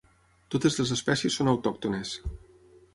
[0.55, 2.19] Totes les espècies són autòctones.